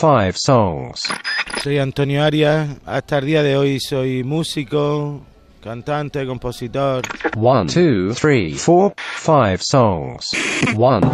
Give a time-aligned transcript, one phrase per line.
[0.00, 1.12] Five songs.
[1.62, 5.20] Soy Antonio Arias, hasta el día de hoy soy músico,
[5.62, 7.02] cantante, compositor.
[7.36, 10.30] One, two, three, four, five songs.
[10.74, 11.06] One.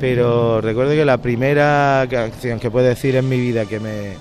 [0.00, 4.14] Pero recuerdo que la primera canción que puedo decir en mi vida que me,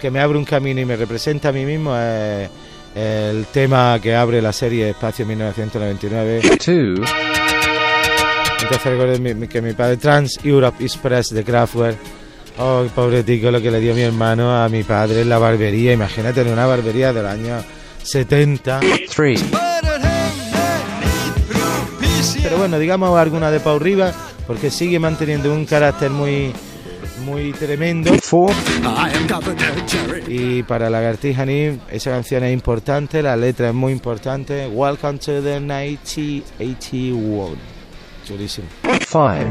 [0.00, 2.48] que me abre un camino y me representa a mí mismo es
[2.94, 6.40] el tema que abre la serie Espacio 1999.
[6.56, 7.04] Two.
[8.62, 11.98] Entonces recuerdo que mi padre Trans Europe Express de Kraftwerk.
[12.60, 15.92] Oh, pobre tico, lo que le dio mi hermano a mi padre en la barbería.
[15.92, 17.62] Imagínate en una barbería del año
[18.02, 18.80] 70.
[19.14, 19.38] Three.
[22.42, 24.14] Pero bueno, digamos alguna de Pau Rivas,
[24.46, 26.52] porque sigue manteniendo un carácter muy,
[27.24, 28.12] muy tremendo.
[28.22, 28.50] Four.
[30.26, 34.66] Y para Lagartija Nim, esa canción es importante, la letra es muy importante.
[34.66, 37.56] Welcome to the 1981.
[38.26, 38.66] Chulísimo.
[39.06, 39.46] Five.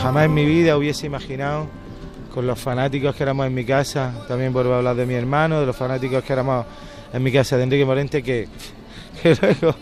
[0.00, 1.66] Jamás en mi vida hubiese imaginado,
[2.32, 5.60] con los fanáticos que éramos en mi casa, también vuelvo a hablar de mi hermano,
[5.60, 6.64] de los fanáticos que éramos
[7.12, 8.48] en mi casa de Enrique Morente, que,
[9.22, 9.74] que, luego,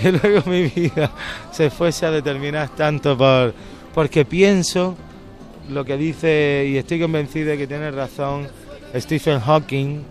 [0.00, 1.10] que luego mi vida
[1.52, 3.54] se fuese a determinar tanto por,
[3.94, 4.96] porque pienso
[5.68, 8.48] lo que dice, y estoy convencido de que tiene razón
[8.96, 10.02] Stephen Hawking,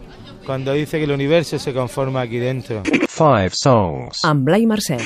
[0.45, 2.83] cuando dice que el universo se conforma aquí dentro.
[3.07, 4.23] Five songs.
[4.65, 4.97] Mercè.